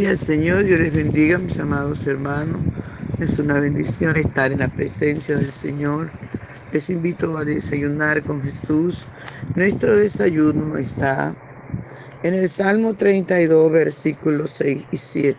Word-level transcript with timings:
Gloria 0.00 0.12
al 0.12 0.18
Señor, 0.18 0.64
Dios 0.64 0.80
les 0.80 0.94
bendiga, 0.94 1.36
mis 1.36 1.58
amados 1.58 2.06
hermanos. 2.06 2.56
Es 3.18 3.38
una 3.38 3.60
bendición 3.60 4.16
estar 4.16 4.50
en 4.50 4.60
la 4.60 4.68
presencia 4.68 5.36
del 5.36 5.50
Señor. 5.50 6.10
Les 6.72 6.88
invito 6.88 7.36
a 7.36 7.44
desayunar 7.44 8.22
con 8.22 8.40
Jesús. 8.40 9.04
Nuestro 9.56 9.94
desayuno 9.94 10.78
está 10.78 11.34
en 12.22 12.32
el 12.32 12.48
Salmo 12.48 12.94
32, 12.94 13.70
versículos 13.70 14.48
6 14.52 14.86
y 14.90 14.96
7. 14.96 15.36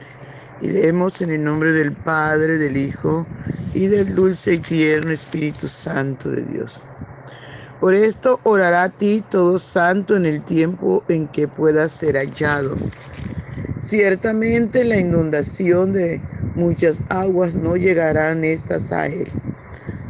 Y 0.61 0.67
leemos 0.67 1.21
en 1.21 1.31
el 1.31 1.43
nombre 1.43 1.71
del 1.71 1.93
Padre, 1.93 2.59
del 2.59 2.77
Hijo 2.77 3.25
y 3.73 3.87
del 3.87 4.13
dulce 4.13 4.53
y 4.53 4.59
tierno 4.59 5.09
Espíritu 5.11 5.67
Santo 5.67 6.29
de 6.29 6.43
Dios. 6.43 6.81
Por 7.79 7.95
esto 7.95 8.39
orará 8.43 8.83
a 8.83 8.89
ti 8.89 9.23
todo 9.27 9.57
santo 9.57 10.15
en 10.15 10.27
el 10.27 10.45
tiempo 10.45 11.03
en 11.07 11.27
que 11.27 11.47
pueda 11.47 11.89
ser 11.89 12.15
hallado. 12.15 12.77
Ciertamente 13.81 14.83
la 14.85 14.99
inundación 14.99 15.91
de 15.91 16.21
muchas 16.55 17.01
aguas 17.09 17.55
no 17.55 17.75
llegarán 17.75 18.43
estas 18.43 18.91
a 18.91 19.07
él. 19.07 19.27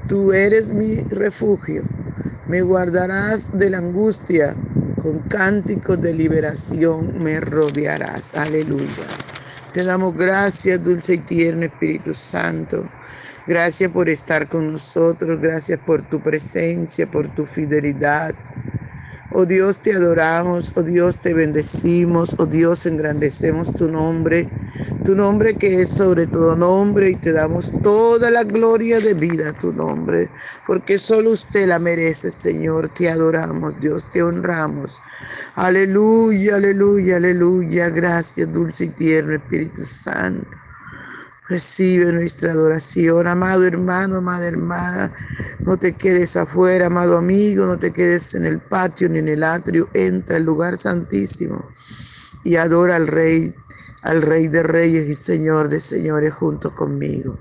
Tú 0.10 0.34
eres 0.34 0.72
mi 0.72 0.98
refugio, 1.10 1.82
me 2.50 2.62
guardarás 2.62 3.58
de 3.58 3.70
la 3.70 3.78
angustia, 3.78 4.54
con 5.02 5.20
cánticos 5.22 6.02
de 6.02 6.14
liberación 6.14 7.24
me 7.24 7.40
rodearás. 7.40 8.36
Aleluya. 8.36 9.08
Te 9.74 9.86
damos 9.86 10.16
gracias, 10.16 10.84
dulce 10.84 11.14
y 11.14 11.20
tierno 11.20 11.66
Espíritu 11.66 12.14
Santo. 12.14 12.84
Gracias 13.48 13.90
por 13.90 14.10
estar 14.10 14.48
con 14.50 14.74
nosotros, 14.74 15.40
gracias 15.40 15.80
por 15.80 16.04
tu 16.04 16.22
presencia, 16.22 17.10
por 17.10 17.30
tu 17.34 17.46
fidelidad. 17.46 18.35
Oh 19.34 19.46
Dios, 19.46 19.82
te 19.82 19.93
adoramos, 19.93 20.74
oh 20.76 20.84
Dios, 20.84 21.20
te 21.21 21.34
bendecimos, 21.34 22.35
oh 22.37 22.48
Dios, 22.48 22.85
engrandecemos 22.85 23.73
tu 23.73 23.88
nombre, 23.88 24.54
tu 25.04 25.15
nombre 25.15 25.57
que 25.57 25.82
es 25.82 25.90
sobre 25.91 26.27
todo 26.27 26.57
nombre 26.57 27.10
y 27.10 27.15
te 27.15 27.32
damos 27.32 27.79
toda 27.79 28.29
la 28.29 28.43
gloria 28.43 28.99
de 28.99 29.13
vida 29.13 29.49
a 29.49 29.54
tu 29.54 29.71
nombre, 29.71 30.32
porque 30.65 30.99
solo 30.99 31.32
usted 31.32 31.65
la 31.68 31.79
merece, 31.79 32.29
Señor, 32.32 32.90
te 32.90 33.10
adoramos, 33.10 33.79
Dios, 33.79 34.10
te 34.10 34.21
honramos. 34.21 35.01
Aleluya, 35.55 36.57
aleluya, 36.57 37.16
aleluya, 37.18 37.90
gracias, 37.90 38.51
dulce 38.51 38.85
y 38.85 38.91
tierno 38.91 39.34
Espíritu 39.35 39.84
Santo. 39.85 40.57
Recibe 41.52 42.13
nuestra 42.13 42.54
adoración, 42.54 43.27
amado 43.27 43.66
hermano, 43.66 44.20
amada 44.20 44.48
hermana. 44.48 45.12
No 45.66 45.76
te 45.76 45.91
quedes 45.91 46.38
afuera, 46.38 46.85
amado 46.85 47.18
amigo, 47.18 47.66
no 47.66 47.77
te 47.77 47.91
quedes 47.91 48.35
en 48.35 48.46
el 48.46 48.62
patio 48.62 49.10
ni 49.10 49.20
en 49.20 49.27
el 49.27 49.44
atrio. 49.44 49.90
Entra 49.94 50.38
al 50.38 50.44
lugar 50.44 50.77
santísimo 50.77 51.68
y 52.46 52.55
adora 52.55 52.96
al 52.96 53.07
Rey, 53.07 53.54
al 54.02 54.22
Rey 54.22 54.48
de 54.48 54.63
Reyes 54.63 55.10
y 55.10 55.13
Señor 55.13 55.68
de 55.68 55.82
Señores 55.82 56.34
junto 56.34 56.74
conmigo. 56.74 57.38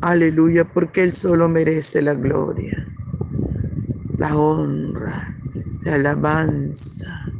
Aleluya, 0.00 0.64
porque 0.64 1.02
Él 1.02 1.12
solo 1.12 1.48
merece 1.48 2.02
la 2.02 2.14
gloria, 2.14 2.86
la 4.16 4.36
honra, 4.36 5.36
la 5.82 5.96
alabanza, 5.96 7.32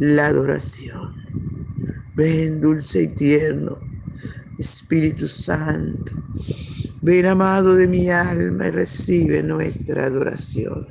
la 0.00 0.26
adoración. 0.26 1.14
Ven, 2.16 2.60
dulce 2.60 3.02
y 3.02 3.08
tierno 3.14 3.93
Espíritu 4.58 5.26
Santo, 5.28 6.12
ven 7.02 7.26
amado 7.26 7.74
de 7.74 7.86
mi 7.86 8.10
alma 8.10 8.68
y 8.68 8.70
recibe 8.70 9.42
nuestra 9.42 10.06
adoración. 10.06 10.86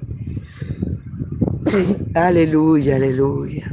aleluya, 2.14 2.98
aleluya. 2.98 3.72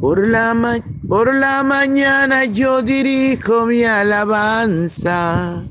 Por 0.00 0.26
la, 0.26 0.82
por 1.06 1.34
la 1.34 1.62
mañana 1.62 2.46
yo 2.46 2.82
dirijo 2.82 3.66
mi 3.66 3.84
alabanza 3.84 5.62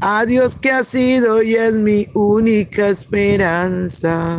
a 0.00 0.26
Dios 0.26 0.56
que 0.56 0.70
ha 0.70 0.84
sido 0.84 1.42
y 1.42 1.54
es 1.54 1.72
mi 1.72 2.08
única 2.14 2.88
esperanza. 2.88 4.38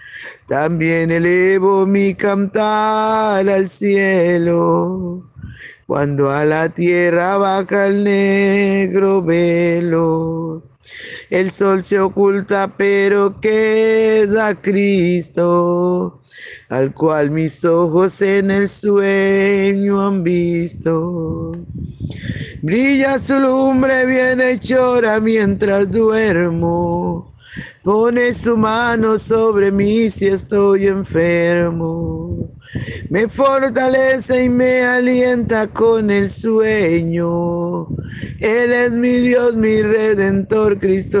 También 0.47 1.11
elevo 1.11 1.85
mi 1.85 2.15
cantar 2.15 3.47
al 3.47 3.67
cielo, 3.67 5.29
cuando 5.87 6.31
a 6.31 6.45
la 6.45 6.69
tierra 6.69 7.37
baja 7.37 7.87
el 7.87 8.03
negro 8.03 9.21
velo. 9.21 10.63
El 11.31 11.49
sol 11.49 11.81
se 11.81 11.97
oculta, 11.97 12.75
pero 12.75 13.39
queda 13.39 14.53
Cristo, 14.55 16.19
al 16.67 16.93
cual 16.93 17.31
mis 17.31 17.63
ojos 17.63 18.21
en 18.21 18.51
el 18.51 18.67
sueño 18.67 20.05
han 20.05 20.23
visto. 20.23 21.53
Brilla 22.61 23.17
su 23.17 23.39
lumbre 23.39 24.05
bien 24.05 24.41
hechora 24.41 25.21
mientras 25.21 25.89
duermo 25.89 27.31
Pone 27.83 28.33
su 28.33 28.55
mano 28.57 29.17
sobre 29.17 29.71
mí 29.71 30.09
si 30.09 30.27
estoy 30.27 30.87
enfermo. 30.87 32.49
Me 33.09 33.27
fortalece 33.27 34.45
y 34.45 34.49
me 34.49 34.83
alienta 34.83 35.67
con 35.67 36.11
el 36.11 36.29
sueño. 36.29 37.87
Él 38.39 38.71
es 38.71 38.91
mi 38.91 39.17
Dios, 39.19 39.55
mi 39.55 39.81
redentor, 39.81 40.79
Cristo 40.79 41.20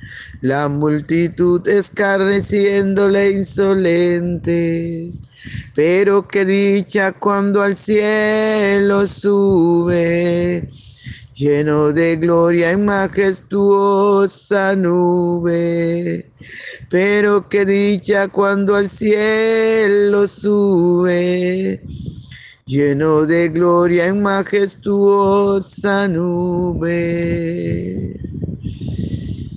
La 0.41 0.67
multitud 0.67 1.67
escarneciéndole 1.67 3.31
insolente. 3.31 5.11
Pero 5.75 6.27
qué 6.27 6.45
dicha 6.45 7.13
cuando 7.13 7.61
al 7.61 7.75
cielo 7.75 9.07
sube 9.07 10.67
lleno 11.41 11.91
de 11.91 12.17
gloria 12.17 12.71
en 12.71 12.85
majestuosa 12.85 14.75
nube. 14.75 16.31
Pero 16.89 17.49
qué 17.49 17.65
dicha 17.65 18.27
cuando 18.27 18.75
al 18.75 18.87
cielo 18.87 20.27
sube, 20.27 21.81
lleno 22.65 23.25
de 23.25 23.49
gloria 23.49 24.05
en 24.07 24.21
majestuosa 24.21 26.07
nube. 26.07 27.01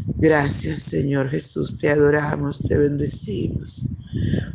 Gracias 0.07 0.81
Señor 0.81 1.29
Jesús, 1.29 1.77
te 1.77 1.89
adoramos, 1.91 2.61
te 2.61 2.77
bendecimos. 2.77 3.85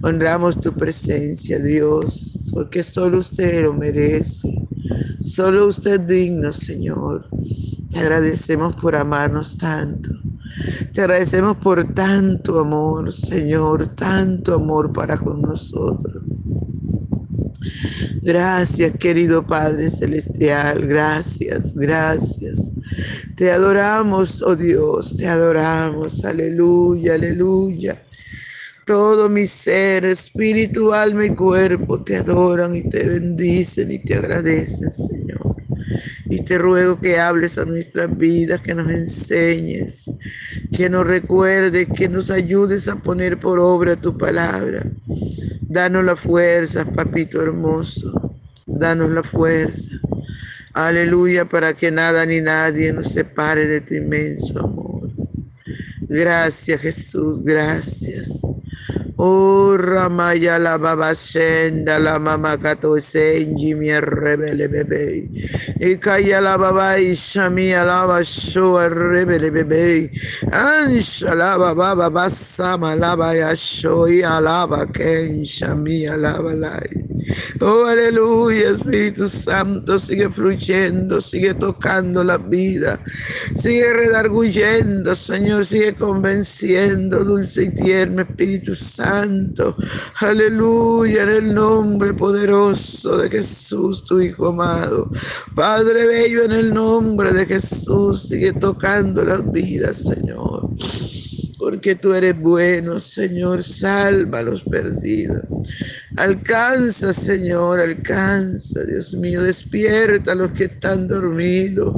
Honramos 0.01 0.60
tu 0.62 0.74
presencia, 0.74 1.60
Dios, 1.60 2.40
porque 2.51 2.84
solo 2.84 3.19
usted 3.19 3.63
lo 3.63 3.74
merece. 3.74 4.68
Solo 5.19 5.68
usted 5.68 6.01
es 6.01 6.07
digno, 6.07 6.51
Señor. 6.51 7.28
Te 7.90 8.00
agradecemos 8.00 8.75
por 8.75 8.96
amarnos 8.96 9.57
tanto. 9.57 10.10
Te 10.94 11.01
agradecemos 11.01 11.57
por 11.57 11.94
tanto 11.94 12.60
amor, 12.60 13.12
Señor, 13.12 13.95
tanto 13.95 14.56
amor 14.56 14.94
para 14.94 15.18
con 15.18 15.42
nosotros. 15.42 16.24
Gracias, 18.22 18.94
querido 18.94 19.45
Padre 19.45 19.90
Celestial, 19.90 20.86
gracias, 20.88 21.74
gracias. 21.75 22.69
Te 23.36 23.51
adoramos, 23.51 24.42
oh 24.42 24.56
Dios, 24.56 25.16
te 25.18 25.28
adoramos, 25.28 26.25
aleluya, 26.25 27.16
aleluya. 27.16 28.04
Todo 28.86 29.30
mi 29.30 29.46
ser, 29.46 30.06
espíritu, 30.06 30.94
alma 30.94 31.25
y 31.25 31.30
cuerpo 31.30 32.04
te 32.04 32.18
adoran 32.18 32.75
y 32.75 32.90
te 32.90 33.04
bendicen 33.04 33.92
y 33.92 34.00
te 34.00 34.16
agradecen, 34.16 34.92
Señor. 34.92 35.56
Y 36.25 36.44
te 36.44 36.57
ruego 36.57 37.00
que 37.00 37.19
hables 37.19 37.57
a 37.57 37.66
nuestras 37.66 38.16
vidas, 38.18 38.62
que 38.62 38.74
nos 38.74 38.90
enseñes, 38.90 40.10
que 40.75 40.90
nos 40.90 41.06
recuerdes, 41.06 41.88
que 41.95 42.10
nos 42.10 42.30
ayudes 42.30 42.88
a 42.88 42.95
poner 42.95 43.40
por 43.40 43.60
obra 43.60 43.95
tu 43.95 44.18
palabra. 44.18 44.84
Danos 45.62 46.04
la 46.04 46.16
fuerza, 46.16 46.84
papito 46.86 47.42
hermoso. 47.42 48.12
Danos 48.66 49.12
la 49.12 49.24
fuerza. 49.24 50.00
Aleluya, 50.80 51.44
para 51.44 51.74
que 51.74 51.92
nada 51.92 52.26
ni 52.26 52.40
nadie 52.40 52.94
nos 52.94 53.12
separe 53.12 53.68
de 53.68 53.81
tu 53.81 53.96
inmenso 53.96 54.60
amor. 54.64 55.10
Gracias 56.08 56.80
Jesús, 56.80 57.44
gracias. 57.44 58.46
Oh 59.18 59.76
Ramaya 59.78 60.58
la 60.58 60.78
la 60.78 62.18
mama 62.18 62.58
kato 62.58 62.96
senji 62.96 63.76
mi 63.76 63.90
rebele 64.00 64.70
bebe. 64.70 65.28
Ikaya 65.81 66.40
la 66.42 66.58
baba 66.58 66.98
ishami 66.98 67.74
alaba 67.74 68.24
show 68.24 68.80
rebele 68.88 69.52
bebe. 69.52 70.10
Ansha 70.50 71.36
la 71.36 71.58
baba 71.58 71.94
baba 71.94 72.30
sama 72.30 72.96
laba 72.96 73.36
ya 73.36 73.54
show 73.54 74.08
alaba 74.08 74.88
ken 74.94 75.44
shami 75.44 76.08
alaba 76.08 76.56
lai. 76.56 77.09
Oh, 77.62 77.86
aleluya, 77.86 78.69
Espíritu 78.71 79.27
Santo, 79.27 80.00
sigue 80.00 80.30
fluyendo, 80.30 81.19
sigue 81.19 81.54
tocando 81.54 82.24
la 82.24 82.38
vida, 82.38 83.00
sigue 83.56 83.94
redarguyendo, 83.94 85.13
Señor, 85.16 85.66
sigue 85.66 85.95
convenciendo, 85.95 87.24
dulce 87.24 87.63
y 87.63 87.75
tierno 87.75 88.21
Espíritu 88.21 88.75
Santo. 88.75 89.75
Aleluya, 90.19 91.24
en 91.24 91.30
el 91.30 91.54
nombre 91.54 92.13
poderoso 92.13 93.18
de 93.18 93.30
Jesús, 93.30 94.06
tu 94.06 94.19
Hijo 94.21 94.48
amado. 94.48 95.12
Padre 95.56 96.07
bello, 96.07 96.45
en 96.45 96.51
el 96.51 96.74
nombre 96.74 97.33
de 97.33 97.45
Jesús, 97.45 98.30
sigue 98.30 98.54
tocando 98.54 99.24
las 99.24 99.51
vidas, 99.51 100.04
Señor 100.04 100.69
porque 101.60 101.96
tú 101.96 102.14
eres 102.14 102.40
bueno, 102.40 103.02
Señor, 103.02 103.64
salva 103.64 104.40
a 104.40 104.44
los 104.44 104.64
perdidos. 104.64 105.44
Alcanza, 106.16 107.14
Señor, 107.14 107.82
alcanza, 107.82 108.86
Dios 108.86 109.14
mío, 109.14 109.44
despierta 109.44 110.32
a 110.32 110.36
los 110.36 110.52
que 110.54 110.66
están 110.66 111.10
dormidos. 111.10 111.94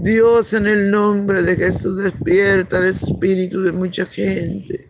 Dios, 0.00 0.54
en 0.54 0.66
el 0.66 0.90
nombre 0.90 1.42
de 1.42 1.54
Jesús, 1.54 2.02
despierta 2.02 2.78
el 2.78 2.86
espíritu 2.86 3.62
de 3.62 3.72
mucha 3.72 4.06
gente 4.06 4.88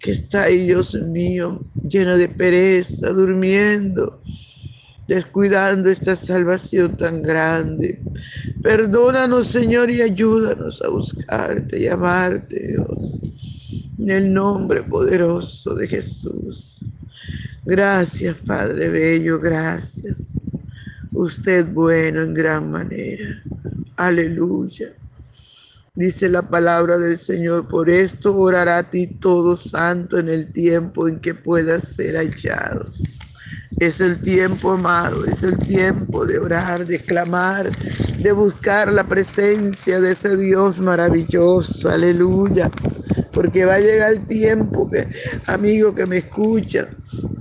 que 0.00 0.10
está 0.10 0.44
ahí, 0.44 0.66
Dios 0.66 0.94
mío, 0.94 1.64
llena 1.88 2.16
de 2.16 2.28
pereza, 2.28 3.10
durmiendo 3.10 4.20
descuidando 5.08 5.88
esta 5.90 6.14
salvación 6.14 6.96
tan 6.96 7.22
grande. 7.22 8.00
Perdónanos, 8.62 9.48
Señor, 9.48 9.90
y 9.90 10.02
ayúdanos 10.02 10.82
a 10.82 10.88
buscarte 10.88 11.80
y 11.80 11.88
amarte, 11.88 12.68
Dios. 12.68 13.20
En 13.98 14.10
el 14.10 14.32
nombre 14.32 14.82
poderoso 14.82 15.74
de 15.74 15.88
Jesús. 15.88 16.84
Gracias, 17.64 18.36
Padre 18.46 18.90
Bello, 18.90 19.40
gracias. 19.40 20.28
Usted 21.10 21.66
bueno 21.66 22.22
en 22.22 22.34
gran 22.34 22.70
manera. 22.70 23.42
Aleluya. 23.96 24.92
Dice 25.94 26.28
la 26.28 26.48
palabra 26.48 26.96
del 26.98 27.18
Señor, 27.18 27.66
por 27.66 27.90
esto 27.90 28.36
orará 28.36 28.78
a 28.78 28.90
ti 28.90 29.06
todo 29.06 29.56
santo 29.56 30.18
en 30.18 30.28
el 30.28 30.52
tiempo 30.52 31.08
en 31.08 31.18
que 31.18 31.34
puedas 31.34 31.88
ser 31.88 32.14
hallado. 32.14 32.86
Es 33.80 34.00
el 34.00 34.20
tiempo, 34.20 34.72
amado, 34.72 35.24
es 35.24 35.44
el 35.44 35.56
tiempo 35.56 36.26
de 36.26 36.38
orar, 36.38 36.84
de 36.84 36.98
clamar, 36.98 37.70
de 38.18 38.32
buscar 38.32 38.92
la 38.92 39.06
presencia 39.06 40.00
de 40.00 40.12
ese 40.12 40.36
Dios 40.36 40.80
maravilloso. 40.80 41.88
Aleluya. 41.88 42.70
Porque 43.32 43.64
va 43.64 43.74
a 43.74 43.80
llegar 43.80 44.12
el 44.12 44.26
tiempo 44.26 44.90
que, 44.90 45.06
amigo 45.46 45.94
que 45.94 46.06
me 46.06 46.18
escucha, 46.18 46.88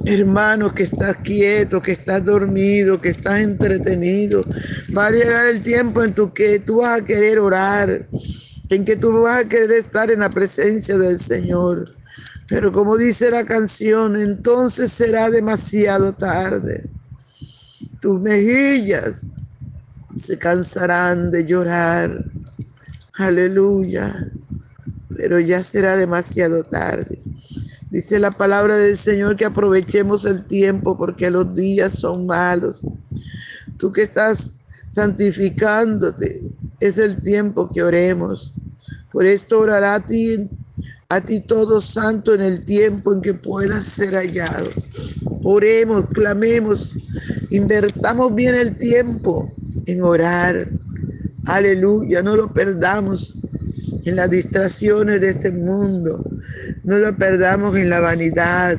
hermano 0.05 0.75
que 0.75 0.83
estás 0.83 1.17
quieto, 1.17 1.81
que 1.81 1.93
estás 1.93 2.23
dormido, 2.23 3.01
que 3.01 3.09
estás 3.09 3.39
entretenido, 3.39 4.45
va 4.95 5.07
a 5.07 5.11
llegar 5.11 5.47
el 5.47 5.61
tiempo 5.61 6.03
en 6.03 6.13
tu 6.13 6.31
que 6.33 6.59
tú 6.59 6.81
vas 6.81 7.01
a 7.01 7.03
querer 7.03 7.39
orar, 7.39 8.07
en 8.69 8.85
que 8.85 8.95
tú 8.95 9.23
vas 9.23 9.43
a 9.43 9.49
querer 9.49 9.71
estar 9.71 10.11
en 10.11 10.19
la 10.19 10.29
presencia 10.29 10.99
del 10.99 11.17
Señor. 11.17 11.96
Pero 12.47 12.71
como 12.71 12.97
dice 12.97 13.29
la 13.29 13.45
canción, 13.45 14.15
entonces 14.15 14.91
será 14.91 15.29
demasiado 15.29 16.13
tarde. 16.13 16.89
Tus 17.99 18.21
mejillas 18.21 19.27
se 20.15 20.37
cansarán 20.37 21.29
de 21.29 21.45
llorar. 21.45 22.23
Aleluya. 23.15 24.31
Pero 25.15 25.39
ya 25.39 25.61
será 25.61 25.97
demasiado 25.97 26.63
tarde. 26.63 27.19
Dice 27.89 28.19
la 28.19 28.31
palabra 28.31 28.75
del 28.75 28.97
Señor 28.97 29.35
que 29.35 29.45
aprovechemos 29.45 30.25
el 30.25 30.45
tiempo 30.45 30.97
porque 30.97 31.29
los 31.29 31.53
días 31.53 31.93
son 31.93 32.27
malos. 32.27 32.85
Tú 33.77 33.91
que 33.91 34.03
estás 34.03 34.57
santificándote, 34.87 36.43
es 36.79 36.97
el 36.97 37.21
tiempo 37.21 37.69
que 37.69 37.83
oremos. 37.83 38.53
Por 39.11 39.25
esto 39.25 39.59
orará 39.59 39.95
a 39.95 40.05
ti 40.05 40.49
a 41.09 41.21
ti 41.21 41.39
todo 41.39 41.79
santo 41.79 42.33
en 42.33 42.41
el 42.41 42.65
tiempo 42.65 43.13
en 43.13 43.21
que 43.21 43.33
puedas 43.33 43.85
ser 43.85 44.13
hallado. 44.13 44.69
Oremos, 45.43 46.07
clamemos, 46.09 46.97
invertamos 47.49 48.35
bien 48.35 48.55
el 48.55 48.75
tiempo 48.75 49.49
en 49.85 50.01
orar. 50.01 50.67
Aleluya, 51.45 52.21
no 52.21 52.35
lo 52.35 52.53
perdamos 52.53 53.35
en 54.03 54.17
las 54.17 54.29
distracciones 54.29 55.21
de 55.21 55.29
este 55.29 55.51
mundo, 55.51 56.25
no 56.83 56.97
lo 56.97 57.15
perdamos 57.15 57.77
en 57.77 57.89
la 57.89 58.01
vanidad, 58.01 58.77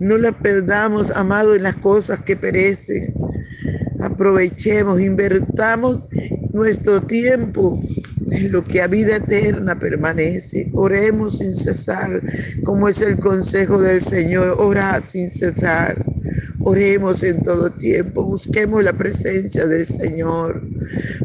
no 0.00 0.18
lo 0.18 0.36
perdamos, 0.36 1.10
amado, 1.12 1.54
en 1.54 1.62
las 1.62 1.76
cosas 1.76 2.20
que 2.20 2.36
perecen. 2.36 3.14
Aprovechemos, 4.00 5.00
invertamos 5.00 6.02
nuestro 6.52 7.02
tiempo 7.02 7.80
en 8.30 8.52
lo 8.52 8.64
que 8.64 8.82
a 8.82 8.86
vida 8.86 9.16
eterna 9.16 9.78
permanece. 9.78 10.70
Oremos 10.72 11.38
sin 11.38 11.54
cesar, 11.54 12.22
como 12.64 12.88
es 12.88 13.00
el 13.02 13.18
consejo 13.18 13.80
del 13.80 14.00
Señor, 14.00 14.56
orad 14.58 15.02
sin 15.02 15.30
cesar. 15.30 16.04
Oremos 16.60 17.22
en 17.22 17.42
todo 17.42 17.70
tiempo, 17.70 18.24
busquemos 18.24 18.82
la 18.82 18.92
presencia 18.92 19.66
del 19.66 19.86
Señor. 19.86 20.62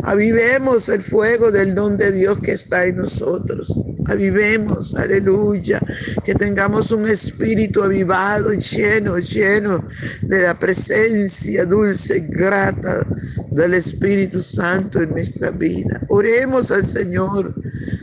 Avivemos 0.04 0.90
el 0.90 1.02
fuego 1.02 1.52
del 1.52 1.74
don 1.74 1.98
de 1.98 2.12
Dios 2.12 2.40
que 2.40 2.54
está 2.54 2.86
en 2.86 2.98
nosotros. 2.98 3.82
Avivemos, 4.06 4.96
aleluya, 4.96 5.80
que 6.24 6.36
tengamos 6.36 6.92
un 6.92 7.08
espíritu 7.08 7.82
avivado, 7.82 8.52
lleno, 8.52 9.18
lleno 9.18 9.84
de 10.22 10.42
la 10.42 10.58
presencia 10.60 11.66
dulce 11.66 12.28
grata 12.30 13.06
del 13.56 13.76
Espíritu 13.76 14.42
Santo 14.42 15.02
en 15.02 15.12
nuestra 15.12 15.52
vida. 15.52 16.02
Oremos 16.10 16.72
al 16.72 16.86
Señor 16.86 17.54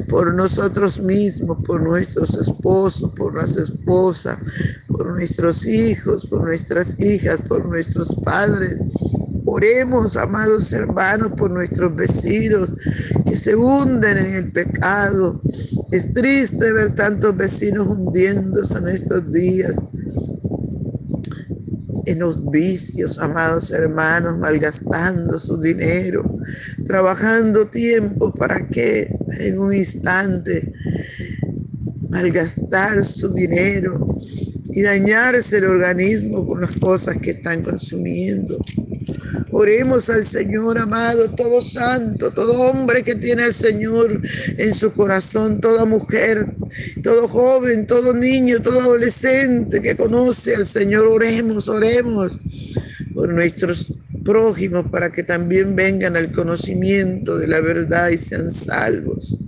por 0.08 0.34
nosotros 0.34 1.00
mismos, 1.00 1.58
por 1.64 1.82
nuestros 1.82 2.34
esposos, 2.36 3.10
por 3.16 3.34
las 3.34 3.56
esposas, 3.56 4.38
por 4.88 5.06
nuestros 5.06 5.66
hijos, 5.66 6.26
por 6.26 6.42
nuestras 6.44 7.00
hijas, 7.00 7.40
por 7.42 7.66
nuestros 7.66 8.14
padres. 8.24 8.82
Oremos, 9.46 10.16
amados 10.16 10.72
hermanos, 10.72 11.32
por 11.36 11.50
nuestros 11.50 11.94
vecinos 11.96 12.74
que 13.26 13.36
se 13.36 13.56
hunden 13.56 14.18
en 14.18 14.34
el 14.34 14.52
pecado. 14.52 15.40
Es 15.90 16.12
triste 16.12 16.72
ver 16.72 16.94
tantos 16.94 17.36
vecinos 17.36 17.86
hundiéndose 17.88 18.78
en 18.78 18.88
estos 18.88 19.30
días 19.32 19.74
en 22.10 22.18
los 22.20 22.50
vicios, 22.50 23.18
amados 23.18 23.70
hermanos, 23.70 24.38
malgastando 24.38 25.38
su 25.38 25.60
dinero, 25.60 26.38
trabajando 26.84 27.66
tiempo 27.66 28.32
para 28.32 28.68
que 28.68 29.14
en 29.38 29.58
un 29.58 29.72
instante 29.72 30.72
malgastar 32.08 33.04
su 33.04 33.32
dinero 33.32 34.14
y 34.72 34.82
dañarse 34.82 35.58
el 35.58 35.66
organismo 35.66 36.46
con 36.46 36.60
las 36.60 36.72
cosas 36.72 37.18
que 37.18 37.30
están 37.30 37.62
consumiendo. 37.62 38.58
Oremos 39.52 40.08
al 40.10 40.24
Señor 40.24 40.78
amado, 40.78 41.30
todo 41.30 41.60
santo, 41.60 42.30
todo 42.30 42.52
hombre 42.62 43.02
que 43.02 43.16
tiene 43.16 43.44
al 43.44 43.54
Señor 43.54 44.22
en 44.56 44.74
su 44.74 44.92
corazón, 44.92 45.60
toda 45.60 45.84
mujer, 45.84 46.54
todo 47.02 47.28
joven, 47.28 47.86
todo 47.86 48.12
niño, 48.12 48.60
todo 48.60 48.80
adolescente 48.80 49.80
que 49.80 49.96
conoce 49.96 50.56
al 50.56 50.66
Señor. 50.66 51.06
Oremos, 51.06 51.68
oremos 51.68 52.38
por 53.14 53.32
nuestros 53.32 53.92
prójimos 54.24 54.86
para 54.90 55.10
que 55.10 55.22
también 55.22 55.74
vengan 55.74 56.16
al 56.16 56.30
conocimiento 56.30 57.38
de 57.38 57.46
la 57.46 57.60
verdad 57.60 58.10
y 58.10 58.18
sean 58.18 58.50
salvos. 58.50 59.38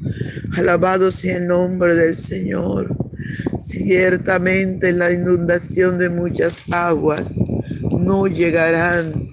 Alabado 0.56 1.10
sea 1.10 1.36
el 1.36 1.46
nombre 1.46 1.94
del 1.94 2.14
Señor. 2.14 2.96
Ciertamente 3.56 4.88
en 4.88 4.98
la 4.98 5.12
inundación 5.12 5.98
de 5.98 6.08
muchas 6.08 6.66
aguas 6.72 7.36
no 7.98 8.26
llegarán 8.26 9.30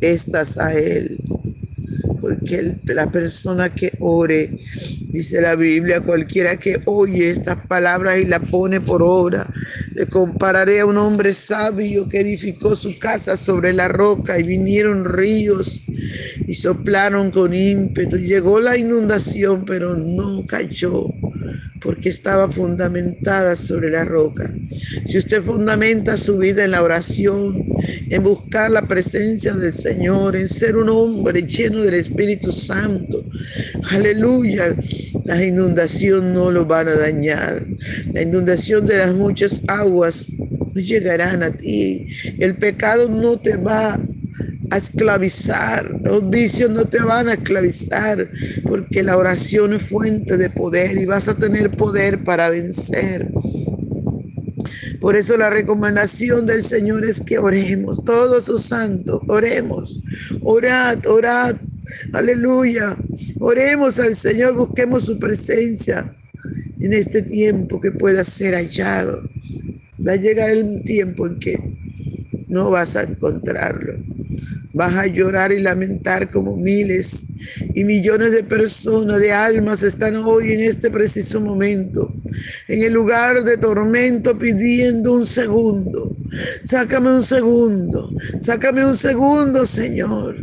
estas 0.00 0.58
a 0.58 0.74
Él. 0.74 1.18
Porque 2.20 2.76
la 2.84 3.10
persona 3.10 3.74
que 3.74 3.92
ore, 4.00 4.58
dice 5.14 5.40
la 5.40 5.54
Biblia, 5.54 6.00
cualquiera 6.00 6.56
que 6.56 6.80
oye 6.86 7.30
estas 7.30 7.64
palabras 7.68 8.18
y 8.18 8.24
la 8.24 8.40
pone 8.40 8.80
por 8.80 9.00
obra, 9.00 9.46
le 9.94 10.08
compararé 10.08 10.80
a 10.80 10.86
un 10.86 10.98
hombre 10.98 11.32
sabio 11.32 12.08
que 12.08 12.20
edificó 12.20 12.74
su 12.74 12.98
casa 12.98 13.36
sobre 13.36 13.72
la 13.72 13.86
roca 13.86 14.40
y 14.40 14.42
vinieron 14.42 15.04
ríos 15.04 15.84
y 16.48 16.54
soplaron 16.54 17.30
con 17.30 17.54
ímpetu. 17.54 18.16
Llegó 18.16 18.58
la 18.58 18.76
inundación, 18.76 19.64
pero 19.64 19.94
no 19.94 20.44
cayó 20.46 21.06
porque 21.84 22.08
estaba 22.08 22.50
fundamentada 22.50 23.54
sobre 23.56 23.90
la 23.90 24.06
roca. 24.06 24.50
Si 25.06 25.18
usted 25.18 25.42
fundamenta 25.42 26.16
su 26.16 26.38
vida 26.38 26.64
en 26.64 26.70
la 26.70 26.82
oración, 26.82 27.62
en 28.08 28.22
buscar 28.22 28.70
la 28.70 28.88
presencia 28.88 29.52
del 29.52 29.70
Señor, 29.70 30.34
en 30.34 30.48
ser 30.48 30.76
un 30.76 30.88
hombre 30.88 31.42
lleno 31.42 31.82
del 31.82 31.94
Espíritu 31.94 32.52
Santo, 32.52 33.22
aleluya, 33.90 34.74
las 35.24 35.42
inundaciones 35.42 36.32
no 36.32 36.50
lo 36.50 36.64
van 36.64 36.88
a 36.88 36.96
dañar. 36.96 37.66
La 38.14 38.22
inundación 38.22 38.86
de 38.86 38.98
las 38.98 39.14
muchas 39.14 39.60
aguas 39.68 40.32
no 40.38 40.80
llegarán 40.80 41.42
a 41.42 41.50
ti. 41.50 42.06
El 42.38 42.56
pecado 42.56 43.10
no 43.10 43.38
te 43.38 43.58
va 43.58 44.00
esclavizar. 44.76 46.00
Los 46.02 46.28
vicios 46.28 46.70
no 46.70 46.86
te 46.86 47.00
van 47.00 47.28
a 47.28 47.34
esclavizar 47.34 48.28
porque 48.62 49.02
la 49.02 49.16
oración 49.16 49.74
es 49.74 49.82
fuente 49.82 50.36
de 50.36 50.50
poder 50.50 50.96
y 50.98 51.04
vas 51.04 51.28
a 51.28 51.36
tener 51.36 51.70
poder 51.70 52.24
para 52.24 52.50
vencer. 52.50 53.30
Por 55.00 55.16
eso 55.16 55.36
la 55.36 55.50
recomendación 55.50 56.46
del 56.46 56.62
Señor 56.62 57.04
es 57.04 57.20
que 57.20 57.38
oremos, 57.38 58.02
todos 58.04 58.46
sus 58.46 58.62
santos, 58.62 59.20
oremos, 59.28 60.00
orad, 60.40 61.04
orad, 61.06 61.56
aleluya, 62.14 62.96
oremos 63.38 64.00
al 64.00 64.16
Señor, 64.16 64.54
busquemos 64.54 65.04
su 65.04 65.18
presencia 65.18 66.16
en 66.80 66.92
este 66.94 67.20
tiempo 67.22 67.80
que 67.80 67.92
pueda 67.92 68.24
ser 68.24 68.54
hallado. 68.54 69.22
Va 70.06 70.12
a 70.12 70.16
llegar 70.16 70.50
el 70.50 70.82
tiempo 70.84 71.26
en 71.26 71.38
que 71.38 71.58
no 72.48 72.70
vas 72.70 72.96
a 72.96 73.02
encontrarlo. 73.02 73.94
Vas 74.74 74.94
a 74.96 75.06
llorar 75.06 75.52
y 75.52 75.60
lamentar 75.60 76.28
como 76.28 76.56
miles 76.56 77.28
y 77.74 77.84
millones 77.84 78.32
de 78.32 78.42
personas, 78.42 79.20
de 79.20 79.30
almas 79.30 79.84
están 79.84 80.16
hoy 80.16 80.52
en 80.52 80.62
este 80.62 80.90
preciso 80.90 81.40
momento, 81.40 82.12
en 82.66 82.82
el 82.82 82.92
lugar 82.92 83.44
de 83.44 83.56
tormento 83.56 84.36
pidiendo 84.36 85.14
un 85.14 85.26
segundo. 85.26 86.16
Sácame 86.62 87.14
un 87.14 87.22
segundo, 87.22 88.10
sácame 88.38 88.84
un 88.84 88.96
segundo, 88.96 89.64
Señor. 89.64 90.34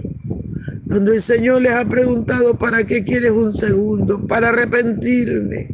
Cuando 0.87 1.11
el 1.11 1.21
Señor 1.21 1.61
les 1.61 1.73
ha 1.73 1.87
preguntado, 1.87 2.57
¿para 2.57 2.85
qué 2.85 3.03
quieres 3.03 3.31
un 3.31 3.51
segundo? 3.51 4.25
Para 4.27 4.49
arrepentirme. 4.49 5.67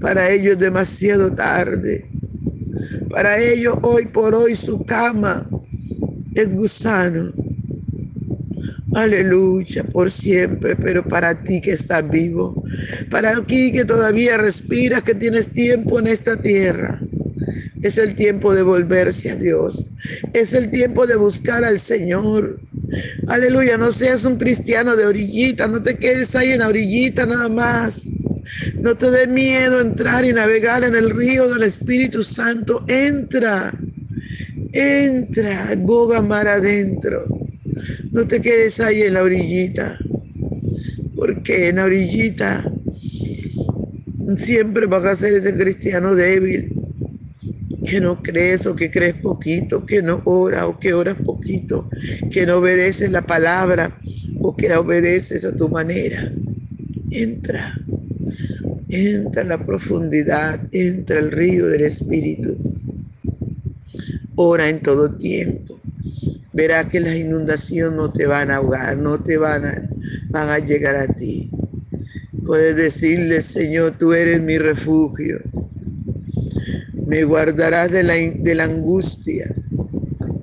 Para 0.00 0.30
ellos 0.30 0.54
es 0.54 0.60
demasiado 0.60 1.32
tarde. 1.32 2.04
Para 3.10 3.38
ellos 3.40 3.76
hoy 3.82 4.06
por 4.06 4.36
hoy 4.36 4.54
su 4.54 4.84
cama 4.84 5.48
es 6.34 6.52
gusano. 6.54 7.45
Aleluya, 8.96 9.84
por 9.84 10.10
siempre, 10.10 10.74
pero 10.74 11.06
para 11.06 11.42
ti 11.42 11.60
que 11.60 11.72
estás 11.72 12.08
vivo, 12.08 12.64
para 13.10 13.44
ti 13.44 13.70
que 13.70 13.84
todavía 13.84 14.38
respiras, 14.38 15.02
que 15.02 15.14
tienes 15.14 15.50
tiempo 15.50 15.98
en 15.98 16.06
esta 16.06 16.40
tierra. 16.40 17.02
Es 17.82 17.98
el 17.98 18.14
tiempo 18.14 18.54
de 18.54 18.62
volverse 18.62 19.32
a 19.32 19.36
Dios. 19.36 19.86
Es 20.32 20.54
el 20.54 20.70
tiempo 20.70 21.06
de 21.06 21.16
buscar 21.16 21.62
al 21.62 21.78
Señor. 21.78 22.58
Aleluya, 23.26 23.76
no 23.76 23.92
seas 23.92 24.24
un 24.24 24.36
cristiano 24.36 24.96
de 24.96 25.04
orillita, 25.04 25.66
no 25.68 25.82
te 25.82 25.98
quedes 25.98 26.34
ahí 26.34 26.52
en 26.52 26.60
la 26.60 26.68
orillita 26.68 27.26
nada 27.26 27.50
más. 27.50 28.08
No 28.80 28.96
te 28.96 29.10
dé 29.10 29.26
miedo 29.26 29.82
entrar 29.82 30.24
y 30.24 30.32
navegar 30.32 30.84
en 30.84 30.94
el 30.94 31.10
río 31.10 31.52
del 31.52 31.64
Espíritu 31.64 32.24
Santo. 32.24 32.82
Entra, 32.88 33.74
entra, 34.72 35.74
boga 35.76 36.22
mar 36.22 36.48
adentro. 36.48 37.35
No 38.16 38.26
te 38.26 38.40
quedes 38.40 38.80
ahí 38.80 39.02
en 39.02 39.12
la 39.12 39.22
orillita, 39.22 39.98
porque 41.14 41.68
en 41.68 41.76
la 41.76 41.84
orillita 41.84 42.64
siempre 44.38 44.86
vas 44.86 45.04
a 45.04 45.14
ser 45.14 45.34
ese 45.34 45.54
cristiano 45.54 46.14
débil, 46.14 46.72
que 47.84 48.00
no 48.00 48.22
crees 48.22 48.66
o 48.66 48.74
que 48.74 48.90
crees 48.90 49.16
poquito, 49.16 49.84
que 49.84 50.00
no 50.00 50.22
ora 50.24 50.66
o 50.66 50.78
que 50.78 50.94
oras 50.94 51.16
poquito, 51.22 51.90
que 52.30 52.46
no 52.46 52.56
obedeces 52.56 53.12
la 53.12 53.26
palabra 53.26 54.00
o 54.40 54.56
que 54.56 54.70
la 54.70 54.80
obedeces 54.80 55.44
a 55.44 55.54
tu 55.54 55.68
manera. 55.68 56.32
Entra, 57.10 57.78
entra 58.88 59.42
en 59.42 59.48
la 59.50 59.66
profundidad, 59.66 60.66
entra 60.72 61.18
al 61.18 61.30
río 61.30 61.66
del 61.66 61.82
Espíritu. 61.82 62.56
Ora 64.36 64.70
en 64.70 64.80
todo 64.80 65.14
tiempo 65.18 65.75
verás 66.56 66.88
que 66.88 67.00
las 67.00 67.14
inundaciones 67.14 67.94
no 67.94 68.10
te 68.10 68.26
van 68.26 68.50
a 68.50 68.56
ahogar, 68.56 68.96
no 68.96 69.22
te 69.22 69.36
van 69.36 69.64
a, 69.66 70.58
llegar 70.58 70.96
a 70.96 71.06
ti. 71.06 71.50
Puedes 72.46 72.74
decirle, 72.76 73.42
Señor, 73.42 73.98
tú 73.98 74.14
eres 74.14 74.40
mi 74.40 74.56
refugio. 74.56 75.38
Me 77.06 77.24
guardarás 77.24 77.90
de 77.90 78.02
la, 78.02 78.14
de 78.14 78.54
la 78.54 78.64
angustia. 78.64 79.54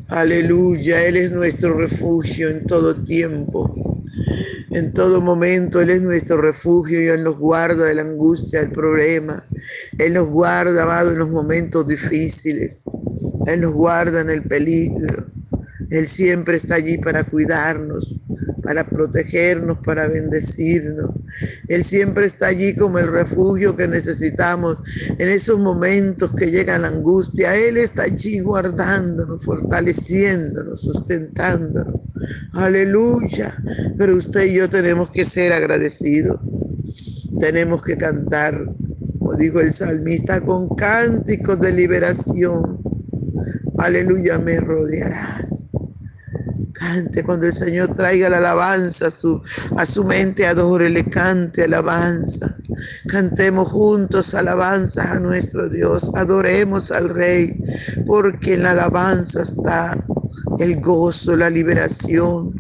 Aleluya, 0.08 1.04
Él 1.04 1.18
es 1.18 1.32
nuestro 1.32 1.76
refugio 1.76 2.50
en 2.50 2.68
todo 2.68 3.04
tiempo. 3.04 4.06
En 4.70 4.94
todo 4.94 5.20
momento 5.20 5.82
Él 5.82 5.90
es 5.90 6.02
nuestro 6.04 6.38
refugio 6.38 7.02
y 7.02 7.08
Él 7.08 7.24
nos 7.24 7.40
guarda 7.40 7.86
de 7.86 7.96
la 7.96 8.04
angustia, 8.04 8.60
del 8.60 8.72
problema. 8.72 9.44
Él 9.98 10.14
nos 10.14 10.28
guarda, 10.28 10.84
amado, 10.84 11.12
en 11.12 11.18
los 11.18 11.30
momentos 11.30 11.88
difíciles. 11.88 12.84
Él 13.48 13.62
nos 13.62 13.74
guarda 13.74 14.22
en 14.22 14.30
el 14.30 14.44
peligro. 14.44 15.34
Él 15.90 16.08
siempre 16.08 16.56
está 16.56 16.76
allí 16.76 16.98
para 16.98 17.24
cuidarnos, 17.24 18.22
para 18.64 18.86
protegernos, 18.86 19.80
para 19.80 20.08
bendecirnos. 20.08 21.12
Él 21.68 21.84
siempre 21.84 22.26
está 22.26 22.48
allí 22.48 22.76
como 22.76 23.00
el 23.00 23.08
refugio 23.08 23.76
que 23.76 23.88
necesitamos 23.88 24.80
en 25.18 25.30
esos 25.30 25.60
momentos 25.60 26.32
que 26.34 26.52
llega 26.52 26.78
la 26.78 26.88
angustia. 26.90 27.56
Él 27.56 27.78
está 27.78 28.04
allí 28.04 28.40
guardándonos, 28.40 29.44
fortaleciéndonos, 29.44 30.82
sustentándonos. 30.82 32.02
Aleluya. 32.54 33.54
Pero 33.98 34.16
usted 34.16 34.46
y 34.46 34.54
yo 34.54 34.70
tenemos 34.70 35.12
que 35.12 35.26
ser 35.26 35.54
agradecidos. 35.54 36.40
Tenemos 37.40 37.82
que 37.82 37.98
cantar, 37.98 38.74
como 39.18 39.34
dijo 39.36 39.60
el 39.60 39.74
salmista, 39.74 40.42
con 40.42 40.70
cánticos 40.76 41.60
de 41.60 41.74
liberación. 41.74 42.82
Aleluya, 43.78 44.38
me 44.38 44.60
rodearás. 44.60 45.63
Cuando 47.26 47.48
el 47.48 47.54
Señor 47.54 47.96
traiga 47.96 48.30
la 48.30 48.38
alabanza 48.38 49.08
a 49.08 49.12
su, 49.12 49.42
a 49.78 49.86
su 49.86 50.04
mente, 50.04 50.46
le 50.90 51.06
cante 51.06 51.64
alabanza. 51.64 52.58
Cantemos 53.08 53.72
juntos 53.72 54.34
alabanzas 54.34 55.08
a 55.08 55.20
nuestro 55.20 55.70
Dios, 55.70 56.12
adoremos 56.16 56.92
al 56.92 57.10
Rey, 57.10 57.60
porque 58.06 58.56
en 58.56 58.64
la 58.64 58.72
alabanza 58.72 59.44
está 59.44 60.04
el 60.60 60.80
gozo, 60.82 61.36
la 61.36 61.50
liberación. 61.50 62.54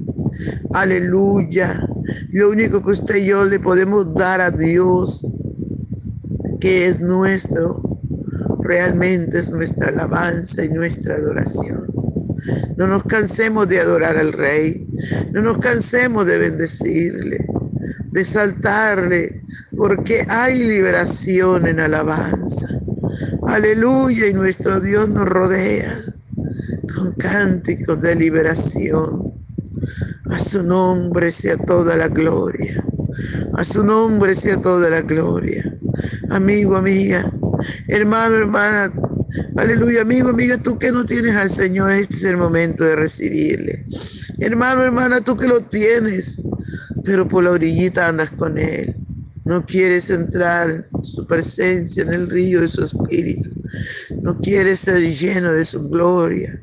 Aleluya. 0.74 1.88
Lo 2.32 2.50
único 2.50 2.82
que 2.82 2.92
usted 2.92 3.15
y 3.18 3.25
yo 3.27 3.46
le 3.46 3.60
podemos 3.60 4.13
dar 4.13 4.42
a 4.42 4.51
Dios, 4.51 5.25
que 6.60 6.88
es 6.88 7.01
nuestro, 7.01 7.82
realmente 8.62 9.39
es 9.39 9.51
nuestra 9.51 9.89
alabanza 9.89 10.63
y 10.63 10.70
nuestra 10.70 11.15
adoración. 11.15 12.02
No 12.77 12.88
nos 12.88 13.03
cansemos 13.03 13.67
de 13.67 13.79
adorar 13.79 14.17
al 14.17 14.33
Rey. 14.33 14.88
No 15.31 15.41
nos 15.41 15.57
cansemos 15.59 16.25
de 16.25 16.38
bendecirle, 16.38 17.45
de 18.12 18.23
saltarle, 18.23 19.41
porque 19.75 20.25
hay 20.29 20.63
liberación 20.63 21.67
en 21.67 21.79
alabanza. 21.79 22.67
Aleluya, 23.47 24.27
y 24.27 24.33
nuestro 24.33 24.79
Dios 24.79 25.09
nos 25.09 25.25
rodea 25.25 26.00
con 26.95 27.13
cánticos 27.13 28.01
de 28.01 28.15
liberación. 28.15 29.33
A 30.29 30.39
su 30.39 30.63
nombre 30.63 31.31
sea 31.31 31.57
toda 31.57 31.95
la 31.97 32.07
gloria. 32.07 32.83
A 33.53 33.63
su 33.63 33.83
nombre 33.83 34.35
sea 34.35 34.57
toda 34.57 34.89
la 34.89 35.01
gloria. 35.01 35.77
Amigo, 36.29 36.75
amiga, 36.75 37.31
hermano, 37.88 38.35
hermana, 38.35 38.91
aleluya, 39.55 40.01
amigo, 40.01 40.29
amiga, 40.29 40.57
tú 40.57 40.77
que 40.77 40.91
no 40.91 41.05
tienes 41.05 41.35
al 41.35 41.49
Señor, 41.49 41.91
este 41.91 42.15
es 42.15 42.23
el 42.23 42.37
momento 42.37 42.83
de 42.83 42.95
recibirle. 42.95 43.85
Hermano, 44.39 44.83
hermana, 44.83 45.21
tú 45.21 45.35
que 45.35 45.47
lo 45.47 45.63
tienes, 45.63 46.41
pero 47.03 47.27
por 47.27 47.43
la 47.43 47.51
orillita 47.51 48.07
andas 48.07 48.31
con 48.31 48.57
Él. 48.57 48.95
No 49.45 49.65
quieres 49.65 50.09
entrar 50.09 50.69
en 50.69 51.03
su 51.03 51.27
presencia, 51.27 52.03
en 52.03 52.13
el 52.13 52.29
río 52.29 52.61
de 52.61 52.69
su 52.69 52.83
espíritu. 52.83 53.49
No 54.21 54.39
quieres 54.39 54.79
ser 54.79 55.01
lleno 55.01 55.51
de 55.51 55.65
su 55.65 55.89
gloria. 55.89 56.61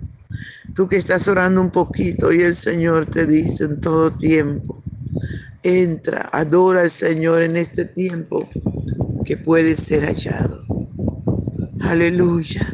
Tú 0.75 0.89
que 0.89 0.97
estás 0.97 1.29
orando 1.29 1.61
un 1.61 1.71
poquito 1.71 2.33
y 2.33 2.41
el 2.43 2.57
Señor 2.57 3.07
te 3.07 3.27
dice 3.27 3.65
en 3.65 3.81
todo 3.81 4.13
tiempo, 4.13 4.83
entra, 5.63 6.31
adora 6.33 6.83
al 6.83 6.91
Señor 6.91 7.43
en 7.43 7.57
este 7.57 7.85
tiempo 7.85 8.49
que 9.27 9.37
puede 9.37 9.77
ser 9.77 10.05
hallado. 10.05 10.80
Aleluya. 11.81 12.73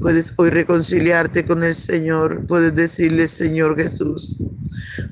Puedes 0.00 0.34
hoy 0.36 0.50
reconciliarte 0.50 1.44
con 1.44 1.64
el 1.64 1.74
Señor. 1.74 2.46
Puedes 2.46 2.74
decirle, 2.74 3.26
Señor 3.26 3.76
Jesús, 3.76 4.38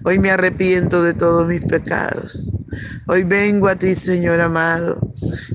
hoy 0.04 0.18
me 0.18 0.30
arrepiento 0.30 1.02
de 1.02 1.14
todos 1.14 1.48
mis 1.48 1.64
pecados. 1.64 2.50
Hoy 3.08 3.24
vengo 3.24 3.68
a 3.68 3.76
ti, 3.76 3.94
Señor 3.94 4.40
amado, 4.40 5.00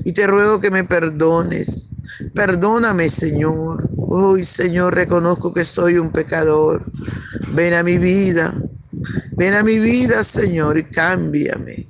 y 0.04 0.12
te 0.12 0.26
ruego 0.26 0.60
que 0.60 0.70
me 0.70 0.84
perdones. 0.84 1.90
Perdóname, 2.34 3.08
Señor. 3.08 3.88
Hoy, 3.96 4.44
Señor, 4.44 4.94
reconozco 4.94 5.54
que 5.54 5.64
soy 5.64 5.98
un 5.98 6.10
pecador. 6.10 6.84
Ven 7.54 7.74
a 7.74 7.82
mi 7.82 7.96
vida. 7.96 8.54
Ven 9.36 9.54
a 9.54 9.62
mi 9.62 9.78
vida, 9.78 10.24
Señor, 10.24 10.78
y 10.78 10.84
cámbiame. 10.84 11.86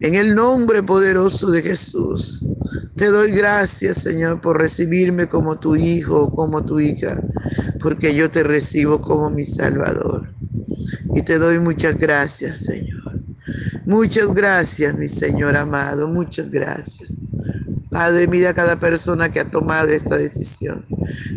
En 0.00 0.14
el 0.14 0.34
nombre 0.34 0.82
poderoso 0.82 1.50
de 1.50 1.62
Jesús, 1.62 2.44
te 2.96 3.06
doy 3.06 3.32
gracias, 3.32 3.98
Señor, 3.98 4.40
por 4.40 4.58
recibirme 4.58 5.26
como 5.26 5.58
tu 5.58 5.76
hijo 5.76 6.24
o 6.24 6.30
como 6.30 6.64
tu 6.64 6.78
hija, 6.78 7.20
porque 7.80 8.14
yo 8.14 8.30
te 8.30 8.42
recibo 8.42 9.00
como 9.00 9.30
mi 9.30 9.44
Salvador. 9.44 10.34
Y 11.14 11.22
te 11.22 11.38
doy 11.38 11.58
muchas 11.58 11.96
gracias, 11.96 12.64
Señor. 12.64 13.20
Muchas 13.86 14.32
gracias, 14.32 14.94
mi 14.96 15.08
Señor 15.08 15.56
amado, 15.56 16.06
muchas 16.06 16.50
gracias. 16.50 17.20
Padre, 17.90 18.26
mira 18.26 18.50
a 18.50 18.54
cada 18.54 18.78
persona 18.78 19.30
que 19.30 19.40
ha 19.40 19.50
tomado 19.50 19.88
esta 19.88 20.16
decisión. 20.16 20.86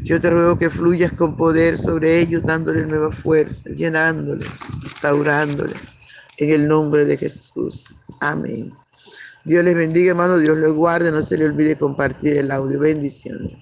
Yo 0.04 0.22
te 0.22 0.30
ruego 0.30 0.58
que 0.58 0.70
fluyas 0.70 1.12
con 1.12 1.36
poder 1.36 1.78
sobre 1.78 2.20
ellos, 2.20 2.44
dándole 2.44 2.86
nueva 2.86 3.12
fuerza, 3.12 3.70
llenándole, 3.70 4.46
instaurándole. 4.84 5.76
En 6.38 6.50
el 6.50 6.68
nombre 6.68 7.06
de 7.06 7.18
Jesús. 7.18 8.02
Amén. 8.22 8.74
Dios 9.45 9.63
les 9.63 9.75
bendiga, 9.75 10.12
hermano. 10.12 10.38
Dios 10.39 10.58
les 10.58 10.71
guarde. 10.71 11.12
No 11.12 11.23
se 11.23 11.38
le 11.38 11.45
olvide 11.45 11.77
compartir 11.77 12.38
el 12.38 12.51
audio. 12.51 12.79
Bendiciones. 12.79 13.53